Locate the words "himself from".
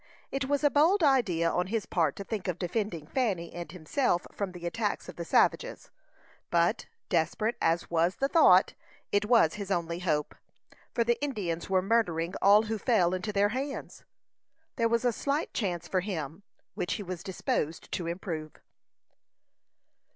3.71-4.51